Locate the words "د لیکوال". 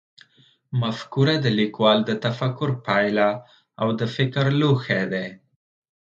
1.41-1.99